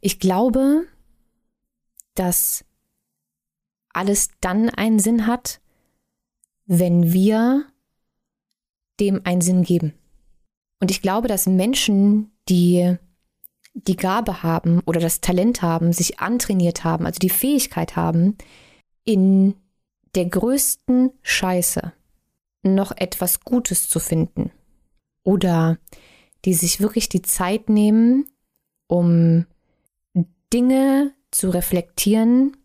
Ich 0.00 0.18
glaube, 0.18 0.86
dass 2.14 2.64
alles 3.92 4.30
dann 4.40 4.70
einen 4.70 4.98
Sinn 4.98 5.26
hat, 5.26 5.60
wenn 6.66 7.12
wir 7.12 7.66
dem 9.00 9.20
einen 9.24 9.40
Sinn 9.40 9.62
geben. 9.62 9.94
Und 10.80 10.90
ich 10.90 11.02
glaube, 11.02 11.28
dass 11.28 11.46
Menschen, 11.46 12.30
die 12.48 12.96
die 13.74 13.96
Gabe 13.96 14.42
haben 14.42 14.80
oder 14.86 15.00
das 15.00 15.20
Talent 15.20 15.62
haben, 15.62 15.92
sich 15.92 16.20
antrainiert 16.20 16.84
haben, 16.84 17.06
also 17.06 17.18
die 17.18 17.30
Fähigkeit 17.30 17.96
haben, 17.96 18.36
in 19.04 19.54
der 20.14 20.26
größten 20.26 21.12
Scheiße 21.22 21.92
noch 22.62 22.92
etwas 22.96 23.40
Gutes 23.40 23.88
zu 23.88 24.00
finden. 24.00 24.50
Oder 25.22 25.78
die 26.44 26.54
sich 26.54 26.80
wirklich 26.80 27.08
die 27.08 27.22
Zeit 27.22 27.68
nehmen, 27.68 28.26
um 28.86 29.46
Dinge 30.52 31.12
zu 31.30 31.50
reflektieren, 31.50 32.56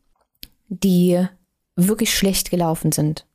die 0.68 1.26
wirklich 1.76 2.16
schlecht 2.16 2.50
gelaufen 2.50 2.92
sind. 2.92 3.28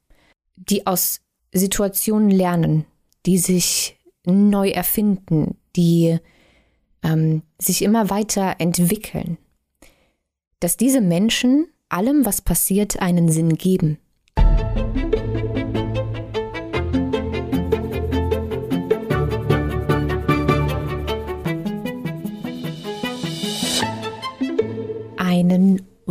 Die 0.56 0.86
aus 0.86 1.20
Situationen 1.52 2.30
lernen, 2.30 2.84
die 3.26 3.38
sich 3.38 3.98
neu 4.24 4.70
erfinden, 4.70 5.56
die 5.76 6.18
ähm, 7.02 7.42
sich 7.58 7.82
immer 7.82 8.10
weiter 8.10 8.56
entwickeln. 8.58 9.38
Dass 10.58 10.76
diese 10.76 11.00
Menschen 11.00 11.68
allem, 11.88 12.24
was 12.24 12.42
passiert, 12.42 13.00
einen 13.00 13.30
Sinn 13.30 13.56
geben. 13.56 13.98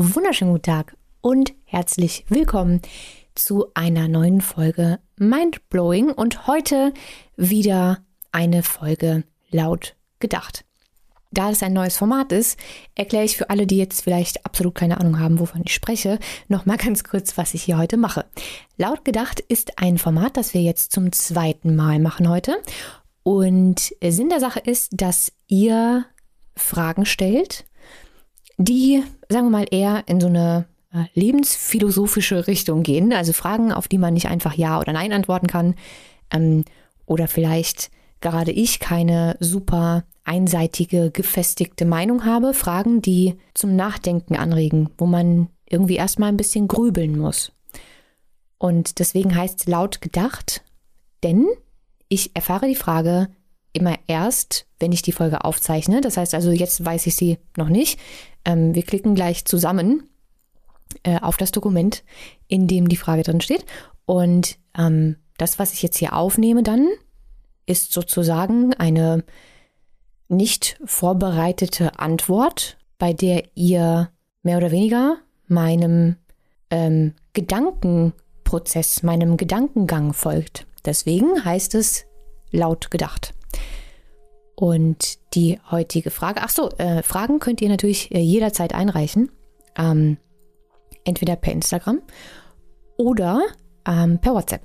Wunderschönen 0.01 0.53
guten 0.53 0.63
Tag 0.63 0.95
und 1.19 1.53
herzlich 1.65 2.23
willkommen 2.29 2.81
zu 3.35 3.65
einer 3.73 4.07
neuen 4.07 4.39
Folge 4.39 4.99
Mindblowing 5.17 6.11
und 6.11 6.47
heute 6.47 6.93
wieder 7.35 7.97
eine 8.31 8.63
Folge 8.63 9.25
laut 9.51 9.97
gedacht. 10.19 10.63
Da 11.31 11.51
es 11.51 11.61
ein 11.63 11.73
neues 11.73 11.97
Format 11.97 12.31
ist, 12.31 12.57
erkläre 12.95 13.25
ich 13.25 13.35
für 13.35 13.49
alle, 13.49 13.67
die 13.67 13.75
jetzt 13.75 14.01
vielleicht 14.01 14.45
absolut 14.45 14.73
keine 14.73 15.01
Ahnung 15.01 15.19
haben, 15.19 15.37
wovon 15.37 15.63
ich 15.65 15.73
spreche, 15.73 16.17
nochmal 16.47 16.77
ganz 16.77 17.03
kurz, 17.03 17.37
was 17.37 17.53
ich 17.53 17.63
hier 17.63 17.77
heute 17.77 17.97
mache. 17.97 18.25
Laut 18.77 19.03
gedacht 19.03 19.41
ist 19.41 19.79
ein 19.79 19.97
Format, 19.97 20.37
das 20.37 20.53
wir 20.53 20.61
jetzt 20.61 20.93
zum 20.93 21.11
zweiten 21.11 21.75
Mal 21.75 21.99
machen 21.99 22.29
heute. 22.29 22.55
Und 23.23 23.93
Sinn 24.01 24.29
der 24.29 24.39
Sache 24.39 24.61
ist, 24.61 24.93
dass 24.93 25.33
ihr 25.47 26.05
Fragen 26.55 27.05
stellt, 27.05 27.65
die, 28.59 29.03
sagen 29.29 29.47
wir 29.47 29.59
mal, 29.59 29.67
eher 29.71 30.03
in 30.07 30.19
so 30.19 30.27
eine 30.27 30.65
äh, 30.93 31.05
lebensphilosophische 31.13 32.47
Richtung 32.47 32.83
gehen. 32.83 33.13
Also 33.13 33.33
Fragen, 33.33 33.71
auf 33.71 33.87
die 33.87 33.97
man 33.97 34.13
nicht 34.13 34.27
einfach 34.27 34.53
Ja 34.53 34.79
oder 34.79 34.93
Nein 34.93 35.13
antworten 35.13 35.47
kann. 35.47 35.75
Ähm, 36.29 36.65
oder 37.05 37.27
vielleicht 37.27 37.89
gerade 38.21 38.51
ich 38.51 38.79
keine 38.79 39.37
super 39.39 40.03
einseitige, 40.25 41.09
gefestigte 41.09 41.85
Meinung 41.85 42.25
habe, 42.25 42.53
Fragen, 42.53 43.01
die 43.01 43.35
zum 43.53 43.75
Nachdenken 43.75 44.35
anregen, 44.35 44.89
wo 44.97 45.05
man 45.05 45.47
irgendwie 45.67 45.95
erstmal 45.95 46.29
ein 46.29 46.37
bisschen 46.37 46.67
grübeln 46.67 47.17
muss. 47.17 47.53
Und 48.57 48.99
deswegen 48.99 49.35
heißt 49.35 49.61
es 49.61 49.67
laut 49.67 50.01
gedacht, 50.01 50.63
denn 51.23 51.47
ich 52.09 52.35
erfahre 52.35 52.67
die 52.67 52.75
Frage 52.75 53.29
immer 53.73 53.95
erst, 54.07 54.65
wenn 54.79 54.91
ich 54.91 55.01
die 55.01 55.11
Folge 55.11 55.43
aufzeichne. 55.43 56.01
Das 56.01 56.17
heißt 56.17 56.33
also, 56.33 56.51
jetzt 56.51 56.83
weiß 56.83 57.07
ich 57.07 57.15
sie 57.15 57.37
noch 57.57 57.69
nicht. 57.69 57.99
Ähm, 58.45 58.73
wir 58.75 58.83
klicken 58.83 59.15
gleich 59.15 59.45
zusammen 59.45 60.09
äh, 61.03 61.19
auf 61.19 61.37
das 61.37 61.51
Dokument, 61.51 62.03
in 62.47 62.67
dem 62.67 62.87
die 62.89 62.97
Frage 62.97 63.23
drin 63.23 63.41
steht. 63.41 63.65
Und 64.05 64.57
ähm, 64.77 65.17
das, 65.37 65.59
was 65.59 65.73
ich 65.73 65.83
jetzt 65.83 65.97
hier 65.97 66.13
aufnehme, 66.13 66.63
dann 66.63 66.87
ist 67.65 67.93
sozusagen 67.93 68.73
eine 68.73 69.23
nicht 70.27 70.79
vorbereitete 70.85 71.99
Antwort, 71.99 72.77
bei 72.97 73.13
der 73.13 73.43
ihr 73.55 74.11
mehr 74.43 74.57
oder 74.57 74.71
weniger 74.71 75.17
meinem 75.47 76.15
ähm, 76.69 77.13
Gedankenprozess, 77.33 79.03
meinem 79.03 79.37
Gedankengang 79.37 80.13
folgt. 80.13 80.67
Deswegen 80.85 81.43
heißt 81.43 81.75
es 81.75 82.05
laut 82.51 82.91
gedacht. 82.91 83.33
Und 84.59 85.19
die 85.35 85.57
heutige 85.71 86.11
Frage, 86.11 86.41
ach 86.43 86.49
so, 86.49 86.69
äh, 86.71 87.01
Fragen 87.01 87.39
könnt 87.39 87.61
ihr 87.61 87.69
natürlich 87.69 88.13
äh, 88.13 88.19
jederzeit 88.19 88.73
einreichen. 88.75 89.31
Ähm, 89.77 90.17
entweder 91.05 91.37
per 91.37 91.53
Instagram 91.53 92.01
oder 92.97 93.39
ähm, 93.87 94.19
per 94.19 94.33
WhatsApp. 94.33 94.63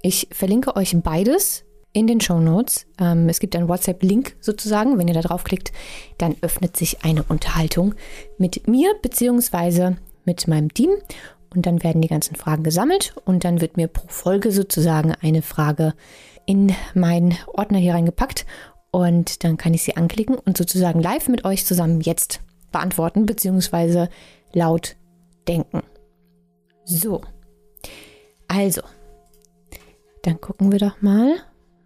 Ich 0.00 0.28
verlinke 0.30 0.76
euch 0.76 0.96
beides 1.02 1.64
in 1.92 2.06
den 2.06 2.20
Show 2.20 2.38
Notes. 2.38 2.86
Ähm, 3.00 3.28
es 3.28 3.40
gibt 3.40 3.56
einen 3.56 3.68
WhatsApp-Link 3.68 4.36
sozusagen. 4.40 4.96
Wenn 4.96 5.08
ihr 5.08 5.14
da 5.14 5.22
draufklickt, 5.22 5.72
dann 6.18 6.36
öffnet 6.40 6.76
sich 6.76 7.02
eine 7.02 7.24
Unterhaltung 7.24 7.96
mit 8.38 8.68
mir 8.68 8.94
bzw. 9.02 9.96
mit 10.24 10.46
meinem 10.46 10.72
Team. 10.72 10.90
Und 11.52 11.66
dann 11.66 11.82
werden 11.82 12.00
die 12.00 12.06
ganzen 12.06 12.36
Fragen 12.36 12.62
gesammelt 12.62 13.16
und 13.24 13.42
dann 13.42 13.60
wird 13.60 13.76
mir 13.76 13.88
pro 13.88 14.06
Folge 14.06 14.52
sozusagen 14.52 15.16
eine 15.20 15.42
Frage 15.42 15.94
in 16.46 16.72
meinen 16.94 17.36
Ordner 17.48 17.78
hier 17.78 17.94
reingepackt 17.94 18.46
und 18.90 19.44
dann 19.44 19.56
kann 19.56 19.74
ich 19.74 19.82
sie 19.82 19.96
anklicken 19.96 20.36
und 20.36 20.56
sozusagen 20.56 21.00
live 21.00 21.28
mit 21.28 21.44
euch 21.44 21.66
zusammen 21.66 22.00
jetzt 22.00 22.40
beantworten 22.72 23.26
bzw. 23.26 24.08
laut 24.52 24.96
denken. 25.46 25.82
So, 26.84 27.22
also, 28.48 28.82
dann 30.22 30.40
gucken 30.40 30.72
wir 30.72 30.78
doch 30.78 31.02
mal, 31.02 31.36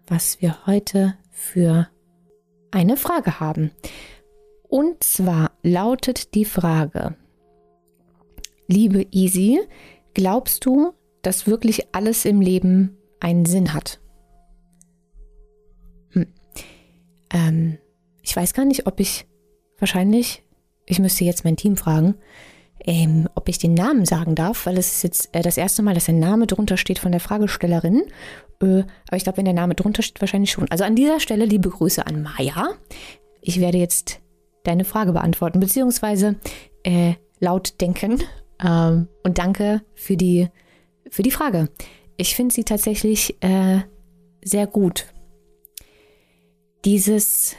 was 0.07 0.41
wir 0.41 0.65
heute 0.65 1.15
für 1.31 1.87
eine 2.71 2.97
Frage 2.97 3.39
haben. 3.39 3.71
Und 4.67 5.03
zwar 5.03 5.51
lautet 5.63 6.33
die 6.33 6.45
Frage, 6.45 7.15
liebe 8.67 9.05
Easy, 9.11 9.59
glaubst 10.13 10.65
du, 10.65 10.93
dass 11.21 11.47
wirklich 11.47 11.93
alles 11.93 12.25
im 12.25 12.41
Leben 12.41 12.97
einen 13.19 13.45
Sinn 13.45 13.73
hat? 13.73 13.99
Ähm, 17.31 17.77
ich 18.21 18.35
weiß 18.35 18.53
gar 18.53 18.65
nicht, 18.65 18.87
ob 18.87 18.99
ich 18.99 19.27
wahrscheinlich, 19.79 20.43
ich 20.85 20.99
müsste 20.99 21.23
jetzt 21.23 21.43
mein 21.43 21.57
Team 21.57 21.77
fragen, 21.77 22.15
ähm, 22.85 23.27
ob 23.35 23.47
ich 23.47 23.57
den 23.59 23.73
Namen 23.73 24.05
sagen 24.05 24.35
darf, 24.35 24.65
weil 24.65 24.77
es 24.77 24.95
ist 24.95 25.03
jetzt 25.03 25.35
äh, 25.35 25.41
das 25.41 25.57
erste 25.57 25.83
Mal, 25.83 25.93
dass 25.93 26.09
ein 26.09 26.19
Name 26.19 26.47
drunter 26.47 26.77
steht 26.77 26.99
von 26.99 27.11
der 27.11 27.21
Fragestellerin. 27.21 28.03
Äh, 28.61 28.83
aber 29.07 29.17
ich 29.17 29.23
glaube, 29.23 29.37
wenn 29.37 29.45
der 29.45 29.53
Name 29.53 29.75
drunter 29.75 30.01
steht, 30.01 30.21
wahrscheinlich 30.21 30.51
schon. 30.51 30.69
Also 30.69 30.83
an 30.83 30.95
dieser 30.95 31.19
Stelle 31.19 31.45
liebe 31.45 31.69
Grüße 31.69 32.05
an 32.05 32.23
Maya. 32.23 32.69
Ich 33.41 33.59
werde 33.59 33.77
jetzt 33.77 34.19
deine 34.63 34.85
Frage 34.85 35.13
beantworten, 35.13 35.59
beziehungsweise 35.59 36.35
äh, 36.83 37.13
laut 37.39 37.79
denken. 37.81 38.23
Ähm, 38.63 39.07
und 39.23 39.37
danke 39.37 39.81
für 39.95 40.17
die, 40.17 40.47
für 41.09 41.23
die 41.23 41.31
Frage. 41.31 41.69
Ich 42.17 42.35
finde 42.35 42.53
sie 42.53 42.63
tatsächlich 42.63 43.41
äh, 43.41 43.81
sehr 44.43 44.67
gut. 44.67 45.07
Dieses 46.83 47.55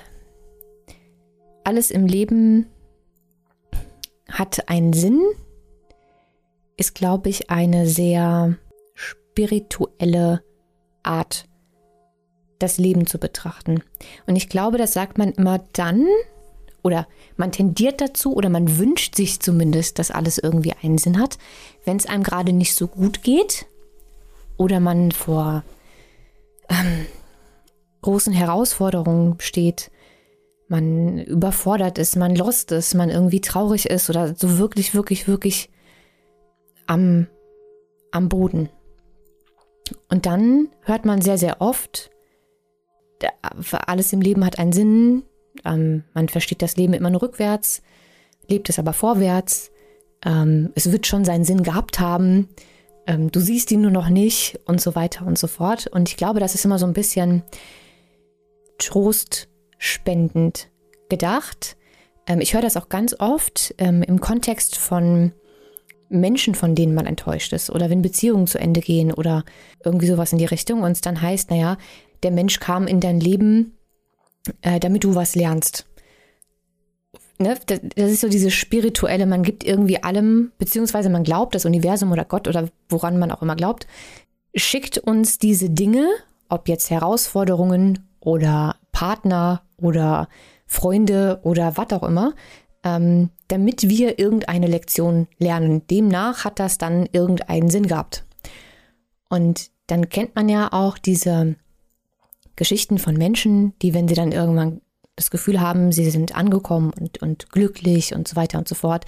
alles 1.62 1.92
im 1.92 2.06
Leben 2.06 2.66
hat 4.28 4.68
einen 4.68 4.92
Sinn, 4.92 5.20
ist, 6.76 6.94
glaube 6.94 7.28
ich, 7.28 7.48
eine 7.48 7.86
sehr 7.86 8.56
spirituelle 8.94 10.42
Art, 11.04 11.46
das 12.58 12.78
Leben 12.78 13.06
zu 13.06 13.18
betrachten. 13.18 13.82
Und 14.26 14.34
ich 14.34 14.48
glaube, 14.48 14.76
das 14.78 14.92
sagt 14.92 15.18
man 15.18 15.32
immer 15.32 15.60
dann, 15.72 16.06
oder 16.82 17.06
man 17.36 17.52
tendiert 17.52 18.00
dazu, 18.00 18.34
oder 18.34 18.48
man 18.48 18.76
wünscht 18.78 19.14
sich 19.14 19.38
zumindest, 19.38 20.00
dass 20.00 20.10
alles 20.10 20.38
irgendwie 20.38 20.74
einen 20.82 20.98
Sinn 20.98 21.20
hat, 21.20 21.38
wenn 21.84 21.96
es 21.96 22.06
einem 22.06 22.24
gerade 22.24 22.52
nicht 22.52 22.74
so 22.74 22.88
gut 22.88 23.22
geht 23.22 23.66
oder 24.56 24.80
man 24.80 25.12
vor 25.12 25.62
großen 28.02 28.32
Herausforderungen 28.32 29.36
steht 29.40 29.90
man 30.72 31.18
überfordert 31.18 31.98
ist, 31.98 32.16
man 32.16 32.34
lost 32.34 32.72
ist, 32.72 32.94
man 32.94 33.10
irgendwie 33.10 33.42
traurig 33.42 33.90
ist 33.90 34.08
oder 34.08 34.34
so 34.34 34.56
wirklich, 34.56 34.94
wirklich, 34.94 35.28
wirklich 35.28 35.68
am, 36.86 37.26
am 38.10 38.30
Boden. 38.30 38.70
Und 40.08 40.24
dann 40.24 40.68
hört 40.80 41.04
man 41.04 41.20
sehr, 41.20 41.36
sehr 41.36 41.60
oft, 41.60 42.10
alles 43.86 44.14
im 44.14 44.22
Leben 44.22 44.46
hat 44.46 44.58
einen 44.58 44.72
Sinn, 44.72 45.24
ähm, 45.66 46.04
man 46.14 46.30
versteht 46.30 46.62
das 46.62 46.76
Leben 46.76 46.94
immer 46.94 47.10
nur 47.10 47.20
rückwärts, 47.20 47.82
lebt 48.48 48.70
es 48.70 48.78
aber 48.78 48.94
vorwärts, 48.94 49.70
ähm, 50.24 50.70
es 50.74 50.90
wird 50.90 51.06
schon 51.06 51.26
seinen 51.26 51.44
Sinn 51.44 51.62
gehabt 51.62 52.00
haben, 52.00 52.48
ähm, 53.06 53.30
du 53.30 53.40
siehst 53.40 53.70
ihn 53.72 53.82
nur 53.82 53.90
noch 53.90 54.08
nicht 54.08 54.58
und 54.64 54.80
so 54.80 54.94
weiter 54.94 55.26
und 55.26 55.36
so 55.36 55.48
fort. 55.48 55.86
Und 55.88 56.08
ich 56.08 56.16
glaube, 56.16 56.40
das 56.40 56.54
ist 56.54 56.64
immer 56.64 56.78
so 56.78 56.86
ein 56.86 56.92
bisschen 56.92 57.42
Trost 58.78 59.48
spendend 59.78 60.70
gedacht, 61.08 61.76
ähm, 62.26 62.40
ich 62.40 62.54
höre 62.54 62.62
das 62.62 62.76
auch 62.76 62.88
ganz 62.88 63.14
oft 63.18 63.74
ähm, 63.78 64.02
im 64.02 64.20
Kontext 64.20 64.76
von 64.76 65.32
Menschen, 66.08 66.54
von 66.54 66.74
denen 66.74 66.94
man 66.94 67.06
enttäuscht 67.06 67.52
ist 67.52 67.70
oder 67.70 67.90
wenn 67.90 68.02
Beziehungen 68.02 68.46
zu 68.46 68.58
Ende 68.58 68.80
gehen 68.80 69.12
oder 69.12 69.44
irgendwie 69.84 70.06
sowas 70.06 70.32
in 70.32 70.38
die 70.38 70.44
Richtung 70.44 70.82
und 70.82 70.92
es 70.92 71.00
dann 71.00 71.20
heißt, 71.20 71.50
naja, 71.50 71.78
der 72.22 72.30
Mensch 72.30 72.60
kam 72.60 72.86
in 72.86 73.00
dein 73.00 73.18
Leben, 73.18 73.78
äh, 74.60 74.78
damit 74.78 75.04
du 75.04 75.14
was 75.14 75.34
lernst. 75.34 75.86
Ne? 77.38 77.58
Das, 77.66 77.80
das 77.96 78.10
ist 78.10 78.20
so 78.20 78.28
dieses 78.28 78.52
spirituelle, 78.52 79.26
man 79.26 79.42
gibt 79.42 79.64
irgendwie 79.64 80.02
allem, 80.02 80.52
beziehungsweise 80.58 81.10
man 81.10 81.24
glaubt, 81.24 81.54
das 81.54 81.64
Universum 81.64 82.12
oder 82.12 82.24
Gott 82.24 82.46
oder 82.46 82.68
woran 82.88 83.18
man 83.18 83.32
auch 83.32 83.42
immer 83.42 83.56
glaubt, 83.56 83.86
schickt 84.54 84.98
uns 84.98 85.38
diese 85.38 85.70
Dinge, 85.70 86.06
ob 86.48 86.68
jetzt 86.68 86.90
Herausforderungen 86.90 88.06
oder 88.24 88.76
Partner 88.92 89.62
oder 89.76 90.28
Freunde 90.66 91.40
oder 91.42 91.76
was 91.76 91.92
auch 91.92 92.02
immer, 92.02 92.34
ähm, 92.84 93.30
damit 93.48 93.88
wir 93.88 94.18
irgendeine 94.18 94.66
Lektion 94.66 95.28
lernen. 95.38 95.86
Demnach 95.86 96.44
hat 96.44 96.58
das 96.58 96.78
dann 96.78 97.06
irgendeinen 97.12 97.68
Sinn 97.68 97.86
gehabt. 97.86 98.24
Und 99.28 99.70
dann 99.86 100.08
kennt 100.08 100.34
man 100.34 100.48
ja 100.48 100.72
auch 100.72 100.98
diese 100.98 101.56
Geschichten 102.56 102.98
von 102.98 103.16
Menschen, 103.16 103.74
die, 103.80 103.94
wenn 103.94 104.08
sie 104.08 104.14
dann 104.14 104.32
irgendwann 104.32 104.80
das 105.16 105.30
Gefühl 105.30 105.60
haben, 105.60 105.92
sie 105.92 106.10
sind 106.10 106.34
angekommen 106.34 106.92
und, 106.98 107.20
und 107.20 107.50
glücklich 107.50 108.14
und 108.14 108.26
so 108.26 108.36
weiter 108.36 108.58
und 108.58 108.68
so 108.68 108.74
fort, 108.74 109.04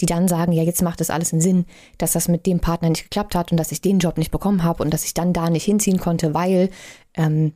die 0.00 0.06
dann 0.06 0.28
sagen, 0.28 0.52
ja, 0.52 0.62
jetzt 0.62 0.82
macht 0.82 1.00
das 1.00 1.10
alles 1.10 1.32
einen 1.32 1.42
Sinn, 1.42 1.66
dass 1.98 2.12
das 2.12 2.28
mit 2.28 2.46
dem 2.46 2.60
Partner 2.60 2.88
nicht 2.88 3.04
geklappt 3.04 3.34
hat 3.34 3.50
und 3.50 3.58
dass 3.58 3.72
ich 3.72 3.80
den 3.80 3.98
Job 3.98 4.16
nicht 4.16 4.30
bekommen 4.30 4.62
habe 4.62 4.82
und 4.82 4.94
dass 4.94 5.04
ich 5.04 5.14
dann 5.14 5.32
da 5.32 5.50
nicht 5.50 5.64
hinziehen 5.64 5.98
konnte, 5.98 6.34
weil 6.34 6.70
ähm, 7.14 7.52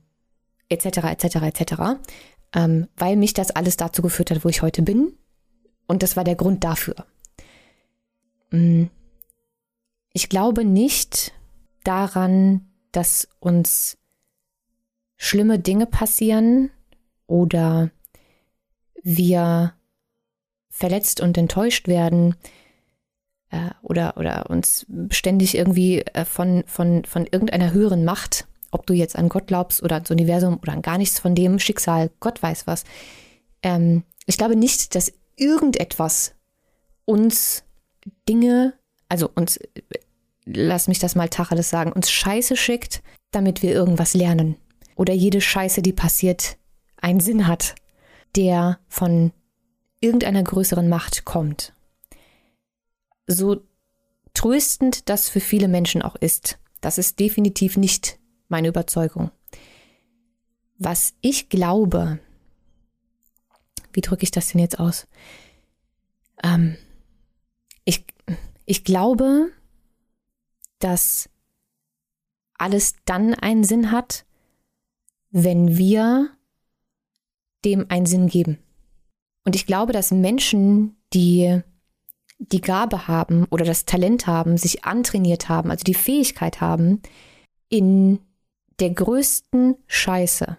etc. 0.75 0.99
etc. 1.05 1.37
etc. 1.37 1.75
Ähm, 2.55 2.89
weil 2.97 3.17
mich 3.17 3.35
das 3.35 3.51
alles 3.51 3.77
dazu 3.77 4.03
geführt 4.03 4.31
hat, 4.31 4.45
wo 4.45 4.49
ich 4.49 4.63
heute 4.63 4.83
bin. 4.83 5.15
Und 5.87 6.03
das 6.03 6.17
war 6.17 6.25
der 6.25 6.37
Grund 6.37 6.65
dafür. 6.65 7.07
Mm. 8.51 8.85
Ich 10.13 10.29
glaube 10.29 10.65
nicht 10.65 11.33
daran, 11.83 12.71
dass 12.93 13.29
uns 13.41 13.99
schlimme 15.17 15.59
Dinge 15.59 15.87
passieren 15.87 16.71
oder 17.27 17.91
wir 19.03 19.75
verletzt 20.69 21.21
und 21.21 21.37
enttäuscht 21.37 21.89
werden 21.89 22.37
äh, 23.51 23.71
oder, 23.83 24.17
oder 24.17 24.51
uns 24.51 24.87
ständig 25.11 25.57
irgendwie 25.57 26.01
äh, 26.01 26.25
von, 26.25 26.65
von, 26.67 27.05
von 27.05 27.27
irgendeiner 27.31 27.73
höheren 27.73 28.05
Macht, 28.05 28.47
ob 28.75 28.87
du 28.87 28.93
jetzt 28.93 29.17
an 29.17 29.29
Gott 29.29 29.47
glaubst 29.47 29.83
oder 29.83 29.97
ans 29.97 30.11
Universum 30.11 30.59
oder 30.61 30.73
an 30.73 30.83
gar 30.83 30.99
nichts 30.99 31.21
von 31.21 31.35
dem 31.35 31.59
Schicksal, 31.59 32.11
Gott 32.21 32.43
weiß 32.43 32.67
was. 32.67 32.85
Ähm, 33.63 34.03
ich 34.27 34.37
glaube 34.37 34.57
nicht, 34.57 34.95
dass 34.95 35.13
irgendetwas 35.37 36.35
uns 37.05 37.65
Dinge, 38.29 38.75
also 39.09 39.31
uns, 39.35 39.61
lass 40.45 40.89
mich 40.89 40.99
das 40.99 41.15
mal 41.15 41.29
Tacheles 41.29 41.71
sagen, 41.71 41.93
uns 41.93 42.11
Scheiße 42.11 42.57
schickt, 42.57 43.03
damit 43.31 43.63
wir 43.63 43.73
irgendwas 43.73 44.15
lernen. 44.15 44.57
Oder 44.97 45.15
jede 45.15 45.41
Scheiße, 45.41 45.81
die 45.81 45.93
passiert, 45.93 46.57
einen 46.97 47.21
Sinn 47.21 47.47
hat, 47.47 47.75
der 48.37 48.79
von 48.89 49.33
irgendeiner 50.01 50.43
größeren 50.43 50.89
Macht 50.89 51.25
kommt. 51.25 51.75
So 53.27 53.63
tröstend 54.35 55.09
das 55.09 55.29
für 55.29 55.41
viele 55.41 55.69
Menschen 55.69 56.03
auch 56.03 56.17
ist, 56.17 56.59
das 56.81 56.99
ist 56.99 57.21
definitiv 57.21 57.77
nicht 57.77 58.19
meine 58.49 58.69
Überzeugung. 58.69 59.31
Was 60.79 61.15
ich 61.21 61.49
glaube, 61.49 62.19
wie 63.93 64.01
drücke 64.01 64.25
ich 64.25 64.31
das 64.31 64.49
denn 64.49 64.61
jetzt 64.61 64.79
aus? 64.79 65.07
Ähm, 66.43 66.77
ich, 67.85 68.05
ich 68.67 68.85
glaube, 68.85 69.51
dass 70.79 71.29
alles 72.59 72.95
dann 73.05 73.35
einen 73.35 73.65
Sinn 73.65 73.91
hat, 73.91 74.25
wenn 75.31 75.77
wir 75.77 76.31
dem 77.65 77.87
einen 77.89 78.07
Sinn 78.07 78.29
geben. 78.29 78.59
Und 79.45 79.57
ich 79.57 79.67
glaube, 79.67 79.93
dass 79.93 80.11
Menschen, 80.11 80.97
die 81.13 81.63
die 82.39 82.61
Gabe 82.61 83.09
haben 83.09 83.45
oder 83.51 83.65
das 83.65 83.85
Talent 83.85 84.27
haben, 84.27 84.57
sich 84.57 84.85
antrainiert 84.85 85.49
haben, 85.49 85.71
also 85.71 85.85
die 85.85 85.95
Fähigkeit 85.95 86.61
haben, 86.61 87.01
in 87.69 88.21
der 88.81 88.91
größten 88.91 89.77
Scheiße 89.87 90.57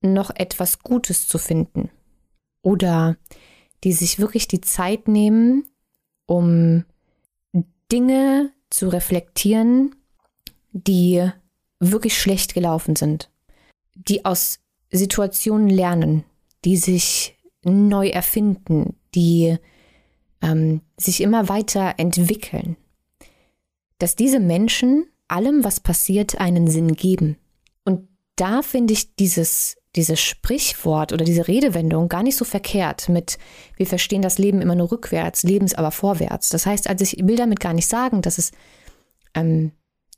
noch 0.00 0.30
etwas 0.34 0.80
Gutes 0.80 1.26
zu 1.26 1.38
finden. 1.38 1.90
Oder 2.62 3.16
die 3.84 3.92
sich 3.92 4.18
wirklich 4.18 4.48
die 4.48 4.60
Zeit 4.60 5.08
nehmen, 5.08 5.66
um 6.26 6.84
Dinge 7.90 8.52
zu 8.70 8.88
reflektieren, 8.88 9.94
die 10.72 11.30
wirklich 11.80 12.18
schlecht 12.18 12.54
gelaufen 12.54 12.96
sind. 12.96 13.30
Die 13.94 14.24
aus 14.24 14.58
Situationen 14.90 15.68
lernen, 15.68 16.24
die 16.64 16.76
sich 16.76 17.38
neu 17.64 18.08
erfinden, 18.08 18.96
die 19.14 19.56
ähm, 20.42 20.82
sich 20.96 21.20
immer 21.20 21.48
weiter 21.48 21.94
entwickeln, 21.98 22.76
dass 23.98 24.16
diese 24.16 24.40
Menschen 24.40 25.06
allem, 25.28 25.64
was 25.64 25.80
passiert, 25.80 26.40
einen 26.40 26.68
Sinn 26.68 26.94
geben. 26.94 27.36
Und 27.84 28.08
da 28.36 28.62
finde 28.62 28.94
ich 28.94 29.14
dieses, 29.16 29.76
dieses 29.96 30.20
Sprichwort 30.20 31.12
oder 31.12 31.24
diese 31.24 31.48
Redewendung 31.48 32.08
gar 32.08 32.22
nicht 32.22 32.36
so 32.36 32.44
verkehrt 32.44 33.08
mit, 33.08 33.38
wir 33.76 33.86
verstehen 33.86 34.22
das 34.22 34.38
Leben 34.38 34.60
immer 34.60 34.74
nur 34.74 34.90
rückwärts, 34.90 35.42
Lebens 35.42 35.74
aber 35.74 35.90
vorwärts. 35.90 36.48
Das 36.48 36.66
heißt, 36.66 36.88
also 36.88 37.02
ich 37.02 37.16
will 37.26 37.36
damit 37.36 37.60
gar 37.60 37.72
nicht 37.72 37.88
sagen, 37.88 38.22
dass 38.22 38.38
es 38.38 38.52
ähm, 39.34 39.72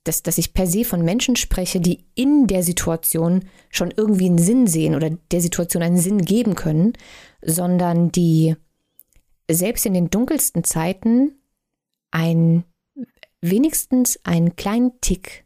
dass, 0.04 0.22
dass 0.22 0.38
ich 0.38 0.54
per 0.54 0.66
se 0.66 0.84
von 0.84 1.04
Menschen 1.04 1.36
spreche, 1.36 1.80
die 1.80 2.06
in 2.14 2.46
der 2.46 2.62
Situation 2.62 3.44
schon 3.68 3.92
irgendwie 3.94 4.26
einen 4.26 4.38
Sinn 4.38 4.66
sehen 4.66 4.94
oder 4.94 5.10
der 5.10 5.40
Situation 5.40 5.82
einen 5.82 5.98
Sinn 5.98 6.24
geben 6.24 6.54
können, 6.54 6.94
sondern 7.42 8.10
die 8.10 8.56
selbst 9.50 9.84
in 9.84 9.94
den 9.94 10.10
dunkelsten 10.10 10.64
Zeiten 10.64 11.32
ein 12.10 12.64
wenigstens 13.40 14.18
einen 14.24 14.56
kleinen 14.56 15.00
Tick 15.00 15.44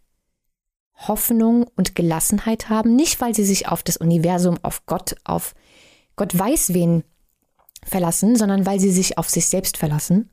Hoffnung 0.97 1.67
und 1.77 1.95
Gelassenheit 1.95 2.69
haben, 2.69 2.95
nicht 2.95 3.21
weil 3.21 3.35
sie 3.35 3.45
sich 3.45 3.69
auf 3.69 3.83
das 3.83 3.97
Universum, 3.97 4.59
auf 4.63 4.87
Gott, 4.87 5.17
auf 5.25 5.55
Gott 6.17 6.37
weiß 6.39 6.73
wen 6.73 7.05
verlassen, 7.83 8.37
sondern 8.37 8.65
weil 8.65 8.81
sie 8.81 8.91
sich 8.91 9.19
auf 9.19 9.29
sich 9.29 9.47
selbst 9.47 9.77
verlassen. 9.77 10.31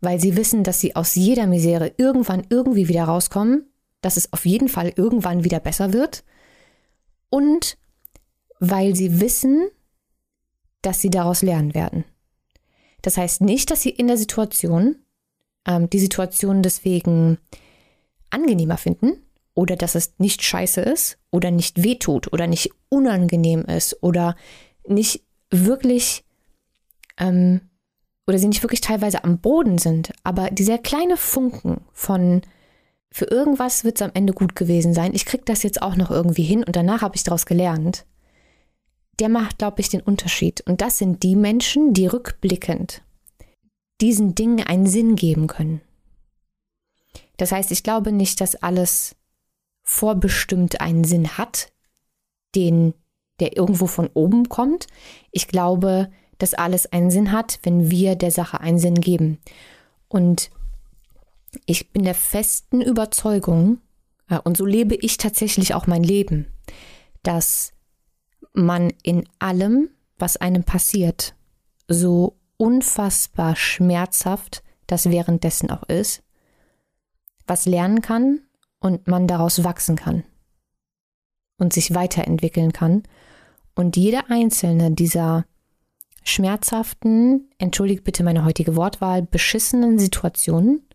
Weil 0.00 0.20
sie 0.20 0.36
wissen, 0.36 0.64
dass 0.64 0.80
sie 0.80 0.96
aus 0.96 1.14
jeder 1.14 1.46
Misere 1.46 1.92
irgendwann 1.96 2.44
irgendwie 2.50 2.88
wieder 2.88 3.04
rauskommen, 3.04 3.70
dass 4.00 4.16
es 4.16 4.32
auf 4.32 4.44
jeden 4.44 4.68
Fall 4.68 4.92
irgendwann 4.96 5.44
wieder 5.44 5.60
besser 5.60 5.92
wird. 5.92 6.24
Und 7.30 7.78
weil 8.58 8.96
sie 8.96 9.20
wissen, 9.20 9.68
dass 10.82 11.00
sie 11.00 11.10
daraus 11.10 11.42
lernen 11.42 11.74
werden. 11.74 12.04
Das 13.00 13.16
heißt 13.16 13.40
nicht, 13.40 13.70
dass 13.70 13.82
sie 13.82 13.90
in 13.90 14.08
der 14.08 14.16
Situation 14.16 14.96
ähm, 15.66 15.88
die 15.90 15.98
Situation 15.98 16.62
deswegen 16.62 17.38
angenehmer 18.30 18.76
finden 18.76 19.22
oder 19.54 19.76
dass 19.76 19.94
es 19.94 20.14
nicht 20.18 20.42
scheiße 20.42 20.80
ist 20.80 21.18
oder 21.30 21.50
nicht 21.50 21.82
wehtut 21.82 22.32
oder 22.32 22.46
nicht 22.46 22.70
unangenehm 22.88 23.62
ist 23.62 24.02
oder 24.02 24.36
nicht 24.86 25.22
wirklich 25.50 26.24
ähm, 27.18 27.60
oder 28.26 28.38
sie 28.38 28.48
nicht 28.48 28.62
wirklich 28.62 28.80
teilweise 28.80 29.24
am 29.24 29.38
Boden 29.38 29.78
sind, 29.78 30.12
aber 30.22 30.50
dieser 30.50 30.78
kleine 30.78 31.16
Funken 31.16 31.82
von 31.92 32.42
für 33.10 33.26
irgendwas 33.26 33.84
wird 33.84 33.96
es 33.96 34.02
am 34.02 34.12
Ende 34.14 34.32
gut 34.32 34.56
gewesen 34.56 34.94
sein, 34.94 35.12
ich 35.14 35.26
krieg 35.26 35.44
das 35.44 35.62
jetzt 35.62 35.82
auch 35.82 35.96
noch 35.96 36.10
irgendwie 36.10 36.44
hin 36.44 36.64
und 36.64 36.76
danach 36.76 37.02
habe 37.02 37.16
ich 37.16 37.24
daraus 37.24 37.44
gelernt, 37.44 38.06
der 39.18 39.28
macht, 39.28 39.58
glaube 39.58 39.80
ich, 39.80 39.90
den 39.90 40.00
Unterschied. 40.00 40.62
Und 40.62 40.80
das 40.80 40.98
sind 40.98 41.22
die 41.22 41.36
Menschen, 41.36 41.92
die 41.92 42.06
rückblickend 42.06 43.02
diesen 44.02 44.34
Dingen 44.34 44.60
einen 44.66 44.86
Sinn 44.86 45.16
geben 45.16 45.46
können. 45.46 45.80
Das 47.36 47.52
heißt, 47.52 47.70
ich 47.70 47.82
glaube 47.82 48.12
nicht, 48.12 48.40
dass 48.40 48.56
alles 48.56 49.16
vorbestimmt 49.82 50.80
einen 50.80 51.04
Sinn 51.04 51.38
hat, 51.38 51.72
den, 52.54 52.94
der 53.40 53.56
irgendwo 53.56 53.86
von 53.86 54.10
oben 54.12 54.48
kommt. 54.48 54.86
Ich 55.30 55.48
glaube, 55.48 56.10
dass 56.38 56.54
alles 56.54 56.92
einen 56.92 57.10
Sinn 57.10 57.32
hat, 57.32 57.60
wenn 57.62 57.90
wir 57.90 58.16
der 58.16 58.30
Sache 58.30 58.60
einen 58.60 58.78
Sinn 58.78 59.00
geben. 59.00 59.38
Und 60.08 60.50
ich 61.66 61.90
bin 61.92 62.02
der 62.02 62.14
festen 62.14 62.80
Überzeugung, 62.80 63.80
äh, 64.28 64.38
und 64.42 64.56
so 64.56 64.66
lebe 64.66 64.94
ich 64.96 65.16
tatsächlich 65.16 65.74
auch 65.74 65.86
mein 65.86 66.02
Leben, 66.02 66.46
dass 67.22 67.72
man 68.52 68.92
in 69.02 69.28
allem, 69.38 69.90
was 70.18 70.36
einem 70.36 70.64
passiert, 70.64 71.34
so 71.88 72.36
unfassbar 72.56 73.56
schmerzhaft 73.56 74.62
das 74.86 75.10
währenddessen 75.10 75.70
auch 75.70 75.84
ist, 75.84 76.22
was 77.46 77.66
lernen 77.66 78.02
kann 78.02 78.40
und 78.78 79.08
man 79.08 79.26
daraus 79.26 79.64
wachsen 79.64 79.96
kann 79.96 80.24
und 81.58 81.72
sich 81.72 81.94
weiterentwickeln 81.94 82.72
kann. 82.72 83.02
Und 83.74 83.96
jede 83.96 84.28
einzelne 84.28 84.90
dieser 84.90 85.46
schmerzhaften, 86.24 87.48
entschuldigt 87.58 88.04
bitte 88.04 88.22
meine 88.22 88.44
heutige 88.44 88.76
Wortwahl, 88.76 89.22
beschissenen 89.22 89.98
Situationen. 89.98 90.86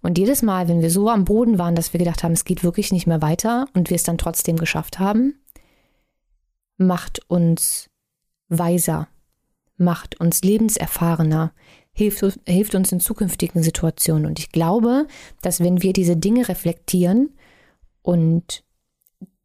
Und 0.00 0.18
jedes 0.18 0.42
Mal, 0.42 0.68
wenn 0.68 0.80
wir 0.80 0.90
so 0.90 1.10
am 1.10 1.24
Boden 1.24 1.58
waren, 1.58 1.74
dass 1.74 1.92
wir 1.92 1.98
gedacht 1.98 2.24
haben, 2.24 2.32
es 2.32 2.44
geht 2.44 2.64
wirklich 2.64 2.90
nicht 2.92 3.06
mehr 3.06 3.20
weiter 3.20 3.66
und 3.74 3.90
wir 3.90 3.96
es 3.96 4.04
dann 4.04 4.18
trotzdem 4.18 4.56
geschafft 4.56 4.98
haben, 4.98 5.34
macht 6.78 7.20
uns 7.28 7.90
weiser, 8.48 9.08
macht 9.82 10.20
uns 10.20 10.42
lebenserfahrener, 10.42 11.52
hilft, 11.92 12.38
hilft 12.46 12.74
uns 12.74 12.92
in 12.92 13.00
zukünftigen 13.00 13.62
Situationen. 13.62 14.26
Und 14.26 14.38
ich 14.38 14.50
glaube, 14.50 15.06
dass 15.42 15.60
wenn 15.60 15.82
wir 15.82 15.92
diese 15.92 16.16
Dinge 16.16 16.48
reflektieren 16.48 17.30
und 18.02 18.64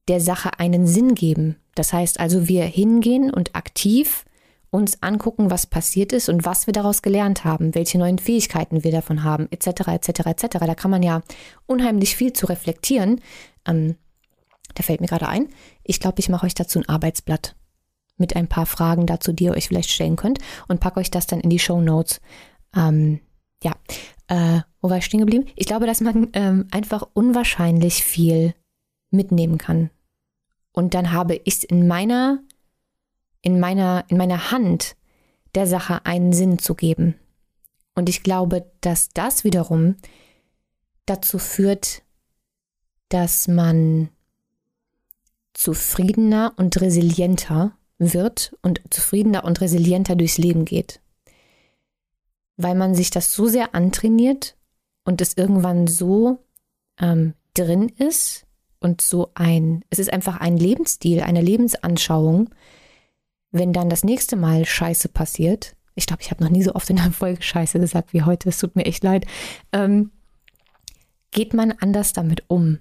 der 0.07 0.21
Sache 0.21 0.59
einen 0.59 0.87
Sinn 0.87 1.15
geben, 1.15 1.57
das 1.75 1.93
heißt 1.93 2.19
also, 2.19 2.47
wir 2.47 2.63
hingehen 2.63 3.31
und 3.31 3.55
aktiv 3.55 4.25
uns 4.69 5.01
angucken, 5.01 5.49
was 5.49 5.65
passiert 5.65 6.11
ist 6.11 6.29
und 6.29 6.45
was 6.45 6.67
wir 6.67 6.73
daraus 6.73 7.01
gelernt 7.01 7.45
haben, 7.45 7.73
welche 7.73 7.97
neuen 7.97 8.19
Fähigkeiten 8.19 8.83
wir 8.83 8.91
davon 8.91 9.23
haben, 9.23 9.47
etc., 9.51 9.87
etc., 9.87 10.09
etc. 10.25 10.47
Da 10.59 10.75
kann 10.75 10.91
man 10.91 11.03
ja 11.03 11.21
unheimlich 11.65 12.15
viel 12.15 12.33
zu 12.33 12.47
reflektieren. 12.47 13.21
Ähm, 13.65 13.95
da 14.75 14.83
fällt 14.83 15.01
mir 15.01 15.07
gerade 15.07 15.27
ein, 15.27 15.47
ich 15.83 15.99
glaube, 15.99 16.19
ich 16.19 16.29
mache 16.29 16.45
euch 16.45 16.53
dazu 16.53 16.79
ein 16.79 16.89
Arbeitsblatt 16.89 17.55
mit 18.17 18.35
ein 18.35 18.47
paar 18.47 18.65
Fragen 18.65 19.05
dazu, 19.05 19.31
die 19.31 19.45
ihr 19.45 19.53
euch 19.53 19.67
vielleicht 19.67 19.89
stellen 19.89 20.15
könnt 20.15 20.39
und 20.67 20.79
packe 20.79 20.99
euch 20.99 21.11
das 21.11 21.27
dann 21.27 21.39
in 21.39 21.49
die 21.49 21.59
Show 21.59 21.81
Notes. 21.81 22.19
Ähm, 22.75 23.19
ja, 23.63 23.73
äh, 24.27 24.61
wo 24.81 24.89
war 24.89 24.97
ich 24.97 25.05
stehen 25.05 25.19
geblieben? 25.19 25.47
Ich 25.55 25.67
glaube, 25.67 25.85
dass 25.85 26.01
man 26.01 26.29
ähm, 26.33 26.67
einfach 26.71 27.07
unwahrscheinlich 27.13 28.03
viel 28.03 28.53
mitnehmen 29.11 29.57
kann. 29.57 29.89
Und 30.71 30.93
dann 30.93 31.11
habe 31.11 31.35
ich 31.35 31.55
es 31.55 31.63
in 31.63 31.87
meiner, 31.87 32.39
in 33.41 33.59
meiner, 33.59 34.05
in 34.09 34.17
meiner 34.17 34.51
Hand, 34.51 34.95
der 35.55 35.65
Sache 35.65 36.05
einen 36.05 36.33
Sinn 36.33 36.59
zu 36.59 36.75
geben. 36.75 37.15
Und 37.95 38.09
ich 38.09 38.21
glaube, 38.21 38.71
dass 38.81 39.09
das 39.09 39.43
wiederum 39.43 39.95
dazu 41.07 41.39
führt, 41.39 42.03
dass 43.09 43.47
man 43.47 44.09
zufriedener 45.53 46.53
und 46.57 46.79
resilienter 46.79 47.75
wird 47.99 48.55
und 48.61 48.81
zufriedener 48.89 49.43
und 49.43 49.61
resilienter 49.61 50.15
durchs 50.15 50.37
Leben 50.37 50.65
geht. 50.65 50.99
Weil 52.57 52.75
man 52.75 52.95
sich 52.95 53.09
das 53.09 53.33
so 53.33 53.47
sehr 53.47 53.75
antrainiert 53.75 54.55
und 55.03 55.21
es 55.21 55.37
irgendwann 55.37 55.87
so 55.87 56.39
ähm, 56.99 57.33
drin 57.53 57.89
ist 57.89 58.45
und 58.79 59.01
so 59.01 59.31
ein, 59.33 59.83
es 59.89 59.99
ist 59.99 60.11
einfach 60.11 60.39
ein 60.39 60.57
Lebensstil, 60.57 61.21
eine 61.21 61.41
Lebensanschauung, 61.41 62.49
wenn 63.51 63.73
dann 63.73 63.89
das 63.89 64.03
nächste 64.03 64.35
Mal 64.35 64.65
Scheiße 64.65 65.09
passiert. 65.09 65.75
Ich 65.95 66.05
glaube, 66.05 66.21
ich 66.21 66.29
habe 66.29 66.43
noch 66.43 66.51
nie 66.51 66.63
so 66.63 66.75
oft 66.75 66.89
in 66.89 66.99
einer 66.99 67.11
Folge 67.11 67.41
Scheiße 67.41 67.79
gesagt 67.79 68.13
wie 68.13 68.23
heute, 68.23 68.49
es 68.49 68.59
tut 68.59 68.75
mir 68.75 68.85
echt 68.85 69.03
leid. 69.03 69.25
Ähm, 69.71 70.11
geht 71.31 71.53
man 71.53 71.71
anders 71.71 72.13
damit 72.13 72.43
um. 72.47 72.79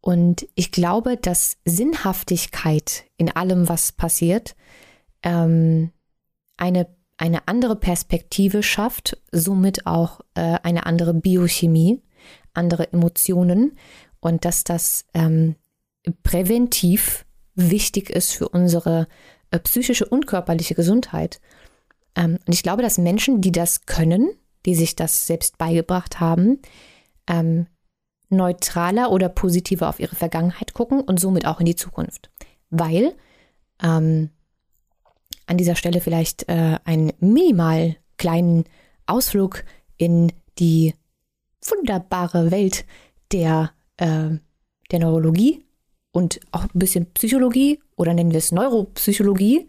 Und 0.00 0.46
ich 0.54 0.72
glaube, 0.72 1.16
dass 1.16 1.58
Sinnhaftigkeit 1.64 3.04
in 3.16 3.30
allem, 3.30 3.68
was 3.68 3.92
passiert, 3.92 4.56
ähm, 5.22 5.92
eine, 6.56 6.86
eine 7.18 7.48
andere 7.48 7.76
Perspektive 7.76 8.62
schafft, 8.62 9.18
somit 9.30 9.86
auch 9.86 10.20
äh, 10.34 10.58
eine 10.62 10.86
andere 10.86 11.12
Biochemie, 11.12 12.02
andere 12.54 12.92
Emotionen 12.92 13.76
und 14.20 14.44
dass 14.44 14.64
das 14.64 15.04
ähm, 15.14 15.56
präventiv 16.22 17.26
wichtig 17.54 18.10
ist 18.10 18.32
für 18.32 18.48
unsere 18.48 19.06
äh, 19.50 19.58
psychische 19.58 20.06
und 20.06 20.26
körperliche 20.26 20.74
Gesundheit. 20.74 21.40
Ähm, 22.14 22.38
und 22.46 22.54
ich 22.54 22.62
glaube, 22.62 22.82
dass 22.82 22.98
Menschen, 22.98 23.40
die 23.40 23.52
das 23.52 23.86
können, 23.86 24.30
die 24.66 24.74
sich 24.74 24.96
das 24.96 25.26
selbst 25.26 25.58
beigebracht 25.58 26.20
haben, 26.20 26.60
ähm, 27.26 27.66
neutraler 28.30 29.10
oder 29.10 29.28
positiver 29.28 29.88
auf 29.88 30.00
ihre 30.00 30.16
Vergangenheit 30.16 30.72
gucken 30.72 31.00
und 31.00 31.20
somit 31.20 31.46
auch 31.46 31.60
in 31.60 31.66
die 31.66 31.76
Zukunft. 31.76 32.30
Weil 32.70 33.14
ähm, 33.82 34.30
an 35.46 35.56
dieser 35.56 35.74
Stelle 35.74 36.00
vielleicht 36.00 36.48
äh, 36.48 36.78
einen 36.84 37.12
minimal 37.18 37.96
kleinen 38.16 38.64
Ausflug 39.06 39.64
in 39.96 40.32
die 40.58 40.94
wunderbare 41.62 42.50
Welt 42.50 42.84
der, 43.32 43.72
äh, 43.96 44.30
der 44.90 44.98
Neurologie 44.98 45.64
und 46.12 46.40
auch 46.52 46.62
ein 46.62 46.70
bisschen 46.78 47.06
Psychologie 47.12 47.80
oder 47.96 48.14
nennen 48.14 48.30
wir 48.30 48.38
es 48.38 48.52
Neuropsychologie. 48.52 49.68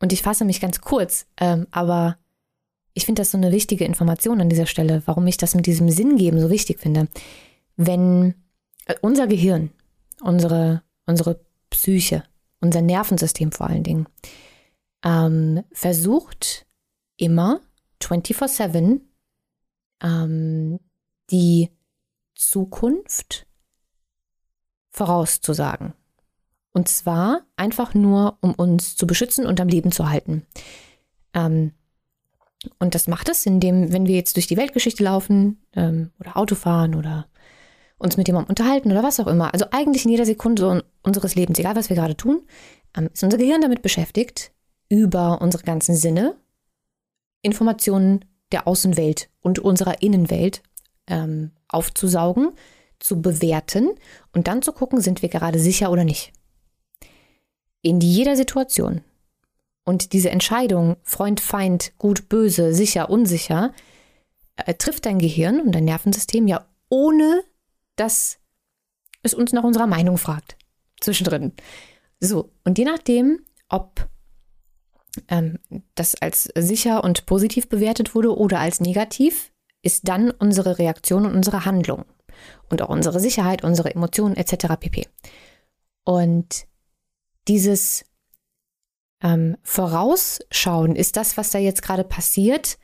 Und 0.00 0.12
ich 0.12 0.22
fasse 0.22 0.44
mich 0.44 0.60
ganz 0.60 0.80
kurz, 0.80 1.26
ähm, 1.40 1.66
aber 1.70 2.18
ich 2.98 3.06
finde 3.06 3.20
das 3.20 3.30
so 3.30 3.38
eine 3.38 3.52
wichtige 3.52 3.84
Information 3.84 4.40
an 4.40 4.48
dieser 4.48 4.66
Stelle, 4.66 5.02
warum 5.06 5.24
ich 5.28 5.36
das 5.36 5.54
mit 5.54 5.66
diesem 5.66 5.88
Sinn 5.88 6.16
geben 6.16 6.40
so 6.40 6.50
wichtig 6.50 6.80
finde. 6.80 7.06
Wenn 7.76 8.34
äh, 8.86 8.96
unser 9.02 9.28
Gehirn, 9.28 9.70
unsere, 10.20 10.82
unsere 11.06 11.40
Psyche, 11.70 12.24
unser 12.60 12.82
Nervensystem 12.82 13.52
vor 13.52 13.68
allen 13.68 13.84
Dingen, 13.84 14.08
ähm, 15.04 15.62
versucht 15.70 16.66
immer 17.16 17.60
24-7 18.02 19.00
ähm, 20.02 20.80
die 21.30 21.70
Zukunft 22.34 23.46
vorauszusagen. 24.90 25.94
Und 26.72 26.88
zwar 26.88 27.42
einfach 27.54 27.94
nur, 27.94 28.38
um 28.40 28.54
uns 28.54 28.96
zu 28.96 29.06
beschützen 29.06 29.46
und 29.46 29.60
am 29.60 29.68
Leben 29.68 29.92
zu 29.92 30.10
halten. 30.10 30.44
Ähm, 31.32 31.74
und 32.78 32.94
das 32.94 33.06
macht 33.06 33.28
es, 33.28 33.46
indem, 33.46 33.92
wenn 33.92 34.06
wir 34.06 34.16
jetzt 34.16 34.36
durch 34.36 34.46
die 34.46 34.56
Weltgeschichte 34.56 35.04
laufen 35.04 35.62
ähm, 35.74 36.10
oder 36.18 36.36
Auto 36.36 36.54
fahren 36.54 36.94
oder 36.94 37.26
uns 37.98 38.16
mit 38.16 38.28
jemandem 38.28 38.50
unterhalten 38.50 38.90
oder 38.90 39.02
was 39.02 39.20
auch 39.20 39.26
immer, 39.26 39.52
also 39.52 39.66
eigentlich 39.70 40.04
in 40.04 40.10
jeder 40.10 40.26
Sekunde 40.26 40.84
unseres 41.02 41.34
Lebens, 41.34 41.58
egal 41.58 41.76
was 41.76 41.88
wir 41.88 41.96
gerade 41.96 42.16
tun, 42.16 42.42
ähm, 42.96 43.10
ist 43.12 43.22
unser 43.22 43.38
Gehirn 43.38 43.60
damit 43.60 43.82
beschäftigt, 43.82 44.52
über 44.88 45.40
unsere 45.40 45.64
ganzen 45.64 45.94
Sinne 45.94 46.36
Informationen 47.42 48.24
der 48.50 48.66
Außenwelt 48.66 49.28
und 49.40 49.58
unserer 49.58 50.02
Innenwelt 50.02 50.62
ähm, 51.06 51.52
aufzusaugen, 51.68 52.52
zu 52.98 53.20
bewerten 53.20 53.90
und 54.32 54.48
dann 54.48 54.62
zu 54.62 54.72
gucken, 54.72 55.00
sind 55.00 55.22
wir 55.22 55.28
gerade 55.28 55.58
sicher 55.58 55.92
oder 55.92 56.04
nicht. 56.04 56.32
In 57.82 58.00
jeder 58.00 58.36
Situation, 58.36 59.02
und 59.88 60.12
diese 60.12 60.28
Entscheidung, 60.28 60.98
Freund, 61.02 61.40
Feind, 61.40 61.92
gut, 61.96 62.28
böse, 62.28 62.74
sicher, 62.74 63.08
unsicher, 63.08 63.72
äh, 64.56 64.74
trifft 64.74 65.06
dein 65.06 65.18
Gehirn 65.18 65.62
und 65.62 65.72
dein 65.74 65.86
Nervensystem 65.86 66.46
ja 66.46 66.68
ohne, 66.90 67.42
dass 67.96 68.38
es 69.22 69.32
uns 69.32 69.54
nach 69.54 69.64
unserer 69.64 69.86
Meinung 69.86 70.18
fragt. 70.18 70.58
Zwischendrin. 71.00 71.54
So, 72.20 72.52
und 72.64 72.76
je 72.76 72.84
nachdem, 72.84 73.40
ob 73.70 74.10
ähm, 75.28 75.58
das 75.94 76.16
als 76.16 76.50
sicher 76.54 77.02
und 77.02 77.24
positiv 77.24 77.70
bewertet 77.70 78.14
wurde 78.14 78.36
oder 78.36 78.60
als 78.60 78.80
negativ, 78.80 79.52
ist 79.80 80.06
dann 80.06 80.30
unsere 80.30 80.78
Reaktion 80.78 81.24
und 81.24 81.34
unsere 81.34 81.64
Handlung 81.64 82.04
und 82.68 82.82
auch 82.82 82.90
unsere 82.90 83.20
Sicherheit, 83.20 83.64
unsere 83.64 83.94
Emotionen 83.94 84.36
etc. 84.36 84.66
pp. 84.78 85.08
Und 86.04 86.66
dieses 87.48 88.04
ähm, 89.22 89.56
vorausschauen, 89.62 90.96
ist 90.96 91.16
das, 91.16 91.36
was 91.36 91.50
da 91.50 91.58
jetzt 91.58 91.82
gerade 91.82 92.04
passiert, 92.04 92.78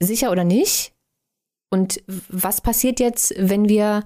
sicher 0.00 0.30
oder 0.30 0.44
nicht? 0.44 0.94
Und 1.70 2.02
was 2.06 2.60
passiert 2.60 3.00
jetzt, 3.00 3.34
wenn 3.38 3.68
wir 3.68 4.04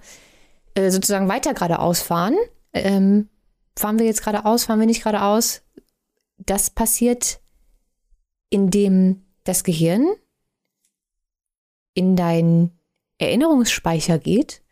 äh, 0.74 0.90
sozusagen 0.90 1.28
weiter 1.28 1.54
geradeaus 1.54 2.02
fahren? 2.02 2.36
Ähm, 2.72 3.28
fahren 3.76 3.98
wir 3.98 4.06
jetzt 4.06 4.22
geradeaus, 4.24 4.64
fahren 4.64 4.80
wir 4.80 4.86
nicht 4.86 5.02
geradeaus? 5.02 5.62
Das 6.38 6.70
passiert, 6.70 7.40
indem 8.50 9.24
das 9.44 9.64
Gehirn 9.64 10.06
in 11.94 12.14
dein 12.14 12.70
Erinnerungsspeicher 13.18 14.18
geht, 14.18 14.62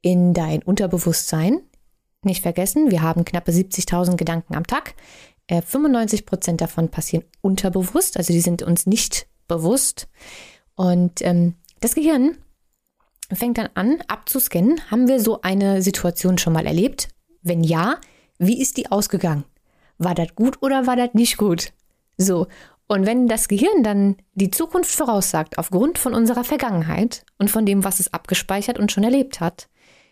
in 0.00 0.32
dein 0.32 0.62
Unterbewusstsein. 0.62 1.60
Nicht 2.22 2.42
vergessen, 2.42 2.90
wir 2.90 3.02
haben 3.02 3.24
knappe 3.24 3.50
70.000 3.50 4.16
Gedanken 4.16 4.54
am 4.54 4.66
Tag. 4.66 4.94
95 5.48 6.20
äh, 6.20 6.22
Prozent 6.24 6.60
davon 6.60 6.90
passieren 6.90 7.24
unterbewusst, 7.40 8.16
also 8.16 8.32
die 8.32 8.40
sind 8.40 8.62
uns 8.62 8.86
nicht 8.86 9.26
bewusst. 9.48 10.08
Und 10.74 11.22
ähm, 11.22 11.54
das 11.80 11.94
Gehirn 11.94 12.36
fängt 13.32 13.58
dann 13.58 13.68
an 13.74 13.98
abzuscannen. 14.08 14.90
Haben 14.90 15.08
wir 15.08 15.20
so 15.20 15.40
eine 15.42 15.82
Situation 15.82 16.38
schon 16.38 16.52
mal 16.52 16.66
erlebt? 16.66 17.08
Wenn 17.42 17.64
ja, 17.64 17.98
wie 18.38 18.60
ist 18.60 18.76
die 18.76 18.90
ausgegangen? 18.90 19.44
War 19.98 20.14
das 20.14 20.34
gut 20.34 20.62
oder 20.62 20.86
war 20.86 20.96
das 20.96 21.14
nicht 21.14 21.36
gut? 21.36 21.72
So. 22.18 22.46
Und 22.88 23.04
wenn 23.04 23.26
das 23.26 23.48
Gehirn 23.48 23.82
dann 23.82 24.16
die 24.34 24.50
Zukunft 24.50 24.94
voraussagt 24.94 25.58
aufgrund 25.58 25.98
von 25.98 26.14
unserer 26.14 26.44
Vergangenheit 26.44 27.24
und 27.38 27.50
von 27.50 27.66
dem, 27.66 27.82
was 27.82 27.98
es 27.98 28.12
abgespeichert 28.12 28.78
und 28.78 28.92
schon 28.92 29.02
erlebt 29.02 29.40
hat, 29.40 29.68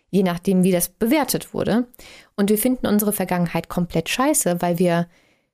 je 0.09 0.23
nachdem, 0.23 0.63
wie 0.63 0.71
das 0.71 0.89
bewertet 0.89 1.53
wurde, 1.53 1.87
und 2.35 2.49
wir 2.49 2.57
finden 2.57 2.87
unsere 2.87 3.13
Vergangenheit 3.13 3.69
komplett 3.69 4.09
scheiße, 4.09 4.61
weil 4.61 4.77
wir 4.77 5.07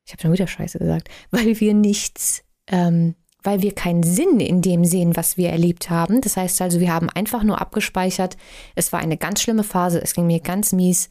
ich 0.06 0.14
habe 0.14 0.22
schon 0.22 0.34
wieder 0.34 0.48
Scheiße 0.48 0.80
gesagt, 0.80 1.10
weil 1.32 1.60
wir 1.60 1.74
nichts, 1.74 2.44
ähm, 2.68 3.16
weil 3.44 3.62
wir 3.62 3.74
keinen 3.74 4.04
Sinn 4.04 4.40
in 4.40 4.62
dem 4.62 4.86
sehen, 4.86 5.16
was 5.16 5.38
wir 5.38 5.50
erlebt 5.50 5.90
haben. 5.90 6.22
Das 6.22 6.38
heißt 6.38 6.62
also, 6.62 6.80
wir 6.80 6.94
haben 6.94 7.10
einfach 7.10 7.44
nur 7.44 7.60
abgespeichert, 7.60 8.38
es 8.76 8.94
war 8.94 9.00
eine 9.00 9.18
ganz 9.18 9.42
schlimme 9.42 9.64
Phase, 9.64 10.02
es 10.02 10.14
ging 10.14 10.28
mir 10.28 10.40
ganz 10.40 10.74
mies, 10.74 11.10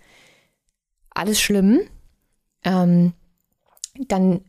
alles 1.11 1.41
schlimm. 1.41 1.81
Ähm, 2.65 3.15
dann 4.07 4.43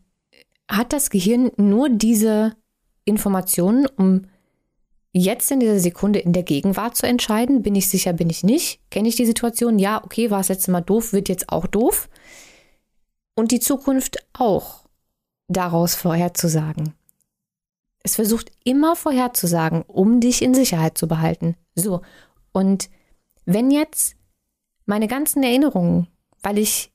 hat 0.67 0.93
das 0.93 1.09
Gehirn 1.09 1.51
nur 1.57 1.89
diese 1.89 2.55
Informationen, 3.03 3.87
um 3.97 4.27
jetzt 5.11 5.51
in 5.51 5.59
dieser 5.59 5.79
Sekunde 5.79 6.19
in 6.19 6.33
der 6.33 6.43
Gegenwart 6.43 6.95
zu 6.95 7.05
entscheiden, 7.05 7.61
bin 7.61 7.75
ich 7.75 7.89
sicher, 7.89 8.13
bin 8.13 8.29
ich 8.29 8.43
nicht, 8.43 8.79
kenne 8.89 9.09
ich 9.09 9.15
die 9.15 9.25
Situation, 9.25 9.77
ja, 9.77 10.03
okay, 10.03 10.31
war 10.31 10.37
das 10.37 10.49
letzte 10.49 10.71
Mal 10.71 10.81
doof, 10.81 11.11
wird 11.11 11.27
jetzt 11.29 11.49
auch 11.49 11.67
doof. 11.67 12.09
Und 13.35 13.51
die 13.51 13.59
Zukunft 13.59 14.17
auch 14.33 14.85
daraus 15.47 15.95
vorherzusagen. 15.95 16.93
Es 18.03 18.15
versucht 18.15 18.51
immer 18.63 18.95
vorherzusagen, 18.95 19.83
um 19.83 20.19
dich 20.19 20.41
in 20.41 20.53
Sicherheit 20.53 20.97
zu 20.97 21.07
behalten. 21.07 21.55
So, 21.75 22.01
und 22.51 22.89
wenn 23.45 23.71
jetzt 23.71 24.15
meine 24.85 25.07
ganzen 25.07 25.43
Erinnerungen, 25.43 26.07
weil 26.41 26.57
ich 26.57 26.91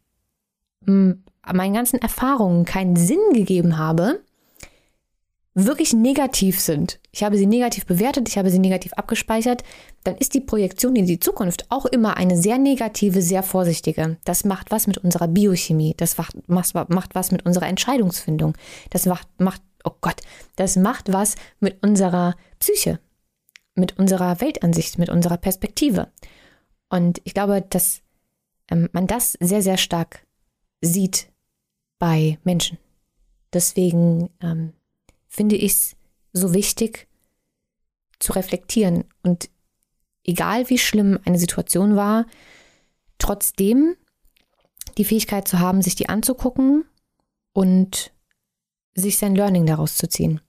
hm, 0.85 1.25
meinen 1.53 1.75
ganzen 1.75 2.01
Erfahrungen 2.01 2.65
keinen 2.65 2.97
Sinn 2.97 3.21
gegeben 3.33 3.79
habe, 3.79 4.25
wirklich 5.57 5.95
negativ 5.95 6.61
sind, 6.61 7.01
ich 7.13 7.25
habe 7.25 7.39
sie 7.39 7.47
negativ 7.47 7.87
bewertet, 7.87 8.29
ich 8.29 8.37
habe 8.37 8.51
sie 8.51 8.59
negativ 8.59 8.93
abgespeichert, 8.93 9.65
dann 10.05 10.15
ist 10.17 10.35
die 10.35 10.43
Projektion 10.43 10.95
in 10.95 11.07
die 11.07 11.19
Zukunft 11.19 11.71
auch 11.71 11.87
immer 11.87 12.19
eine 12.19 12.37
sehr 12.37 12.59
negative, 12.59 13.23
sehr 13.23 13.43
vorsichtige. 13.43 14.19
Das 14.25 14.45
macht 14.45 14.71
was 14.71 14.87
mit 14.87 14.99
unserer 14.99 15.29
Biochemie, 15.29 15.95
das 15.97 16.19
macht, 16.19 16.37
macht 16.47 17.15
was 17.15 17.33
mit 17.33 17.47
unserer 17.47 17.69
Entscheidungsfindung, 17.69 18.55
das 18.91 19.07
macht, 19.07 19.29
macht, 19.41 19.63
oh 19.83 19.93
Gott, 20.03 20.21
das 20.57 20.77
macht 20.77 21.11
was 21.11 21.37
mit 21.59 21.83
unserer 21.83 22.35
Psyche, 22.59 23.01
mit 23.75 23.99
unserer 23.99 24.43
Weltansicht, 24.43 24.99
mit 24.99 25.09
unserer 25.09 25.39
Perspektive. 25.39 26.13
Und 26.91 27.23
ich 27.25 27.33
glaube, 27.33 27.63
dass 27.63 28.03
ähm, 28.71 28.91
man 28.93 29.07
das 29.07 29.33
sehr, 29.41 29.63
sehr 29.63 29.79
stark 29.79 30.27
sieht 30.83 31.33
bei 31.99 32.39
Menschen. 32.45 32.77
Deswegen 33.55 34.29
ähm, 34.43 34.75
finde 35.37 35.57
ich 35.57 35.73
es 35.73 35.97
so 36.33 36.55
wichtig 36.55 37.07
zu 38.19 38.33
reflektieren 38.33 39.05
und 39.23 39.51
egal 40.25 40.69
wie 40.71 40.79
schlimm 40.79 41.21
eine 41.25 41.39
Situation 41.39 41.95
war, 41.95 42.27
trotzdem 43.19 43.97
die 44.97 45.05
Fähigkeit 45.05 45.47
zu 45.47 45.59
haben, 45.59 45.83
sich 45.83 45.95
die 45.95 46.09
anzugucken 46.09 46.85
und 47.53 48.13
sich 48.95 49.19
sein 49.19 49.35
Learning 49.35 49.67
daraus 49.67 49.99
zu 49.99 50.09
ziehen, 50.09 50.41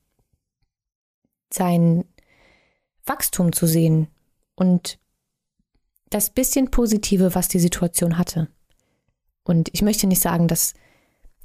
sein 1.53 2.05
Wachstum 3.05 3.51
zu 3.51 3.67
sehen 3.67 4.07
und 4.55 4.99
das 6.09 6.29
bisschen 6.29 6.71
Positive, 6.71 7.35
was 7.35 7.49
die 7.49 7.59
Situation 7.59 8.17
hatte. 8.17 8.47
Und 9.43 9.69
ich 9.73 9.81
möchte 9.81 10.07
nicht 10.07 10.21
sagen, 10.21 10.47
dass 10.47 10.73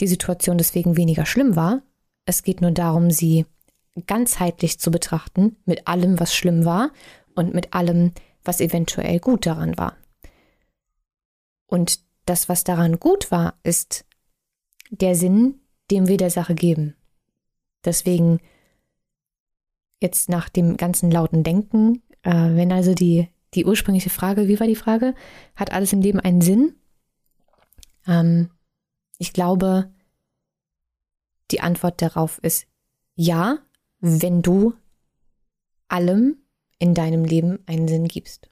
die 0.01 0.07
Situation 0.07 0.59
deswegen 0.59 0.97
weniger 0.97 1.27
schlimm 1.27 1.57
war. 1.57 1.83
Es 2.25 2.43
geht 2.43 2.61
nur 2.61 2.71
darum, 2.71 3.11
sie 3.11 3.47
ganzheitlich 4.07 4.79
zu 4.79 4.91
betrachten, 4.91 5.57
mit 5.65 5.87
allem, 5.87 6.19
was 6.19 6.35
schlimm 6.35 6.65
war 6.65 6.93
und 7.35 7.55
mit 7.55 7.75
allem, 7.75 8.13
was 8.45 8.61
eventuell 8.61 9.19
gut 9.19 9.47
daran 9.47 9.77
war. 9.77 9.97
Und 11.67 12.01
das, 12.27 12.49
was 12.49 12.65
daran 12.65 13.01
gut 13.01 13.31
war, 13.31 13.59
ist 13.63 14.05
der 14.91 15.15
Sinn, 15.15 15.61
den 15.91 16.09
wir 16.09 16.17
der 16.17 16.31
Sache 16.31 16.55
geben. 16.55 16.95
Deswegen 17.85 18.41
jetzt 20.01 20.29
nach 20.29 20.49
dem 20.49 20.77
ganzen 20.77 21.11
lauten 21.11 21.43
Denken, 21.43 22.03
äh, 22.23 22.31
wenn 22.31 22.73
also 22.73 22.95
die, 22.95 23.29
die 23.55 23.65
ursprüngliche 23.65 24.11
Frage, 24.11 24.49
wie 24.49 24.61
war 24.61 24.67
die 24.67 24.77
Frage, 24.77 25.15
hat 25.57 25.73
alles 25.73 25.93
im 25.93 26.01
Leben 26.01 26.21
einen 26.21 26.41
Sinn? 26.41 26.75
Ähm, 28.07 28.51
ich 29.19 29.33
glaube, 29.33 29.91
die 31.53 31.61
Antwort 31.61 32.01
darauf 32.03 32.39
ist 32.43 32.67
ja, 33.15 33.59
wenn 34.01 34.43
du 34.43 34.75
allem 35.89 36.39
in 36.79 36.95
deinem 36.95 37.25
Leben 37.25 37.61
einen 37.67 37.87
Sinn 37.87 38.09
gibst. 38.09 38.49